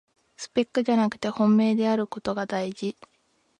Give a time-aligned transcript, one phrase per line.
[0.35, 2.97] スペックじゃなくて本命であることがだいじ